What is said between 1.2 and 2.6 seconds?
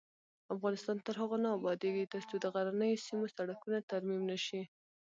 هغو نه ابادیږي، ترڅو د